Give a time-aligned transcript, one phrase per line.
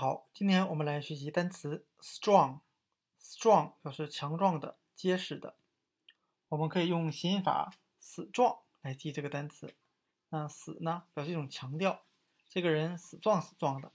[0.00, 2.60] 好，今天我们来学习单词 strong。
[3.20, 5.56] strong 表示强壮的、结实的。
[6.50, 9.74] 我们可以用谐音法“死壮”来记这个单词。
[10.28, 12.02] 那“死”呢，表示一种强调，
[12.48, 13.90] 这个人死壮死壮的，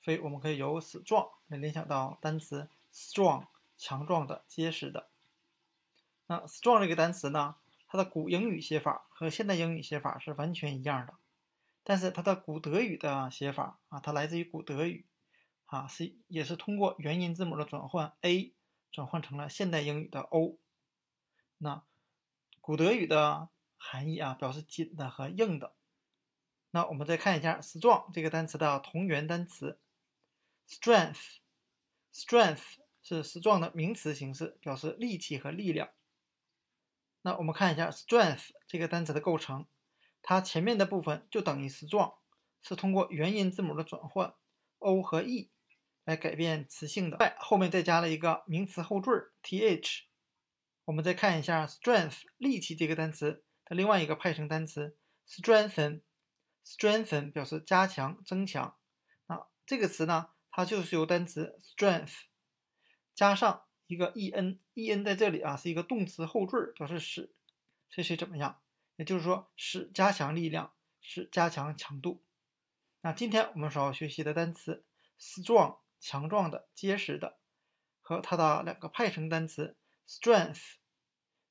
[0.00, 3.46] 所以我们可以由“死壮”来联想到单词 strong，
[3.76, 5.08] 强壮的、结实的。
[6.28, 7.56] 那 strong 这个单词呢，
[7.88, 11.14] 它的古英语写法和现代英语写法是完全一样的，
[11.82, 15.04] 但是它的古德语的写法啊，它来自于古德语。
[15.70, 18.52] 啊，是也是通过元音字母的转换，a
[18.90, 20.58] 转换成了现代英语的 o。
[21.58, 21.84] 那
[22.60, 25.72] 古德语的含义啊，表示紧的和硬的。
[26.72, 29.78] 那我们再看一下 strong 这个单词的同源单词
[30.68, 31.36] ，strength。
[32.12, 32.62] strength
[33.00, 35.90] 是 strong 的名词形式，表示力气和力量。
[37.22, 39.68] 那我们看一下 strength 这个单词的构成，
[40.20, 42.16] 它前面的部分就等于 strong，
[42.60, 44.34] 是通过元音字母的转换
[44.80, 45.48] o 和 e。
[46.04, 50.02] 来改变词性的，后面再加了一个名词后缀 th。
[50.84, 54.96] 我们再看一下 strength 力气这个单词的另外一个派生单词
[55.28, 56.02] strengthen。
[56.62, 58.76] strengthen 表示加强、增强。
[59.26, 62.12] 那这个词呢，它就是由单词 strength
[63.14, 67.34] 加上一个 en，en 在这里啊是一个动词后缀，表示使
[67.88, 68.60] 谁谁怎么样，
[68.96, 72.22] 也就是说使加强力量，使加强强度。
[73.00, 74.84] 那今天我们所要学习的单词
[75.18, 75.78] strong。
[76.00, 77.38] 强壮的、结实的，
[78.00, 79.76] 和它的两个派生单词
[80.08, 80.76] strength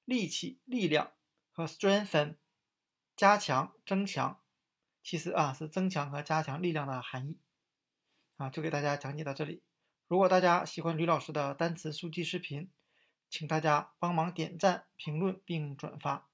[0.03, 1.13] 力气、力量
[1.51, 2.37] 和 strengthen
[3.15, 4.41] 加强、增强，
[5.03, 7.39] 其实啊是增强和加强力量的含义
[8.37, 9.63] 啊，就给大家讲解到这里。
[10.07, 12.71] 如果大家喜欢吕老师的单词速记视频，
[13.29, 16.27] 请大家帮忙点赞、评论并转发。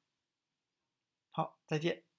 [1.31, 2.14] 好，再见。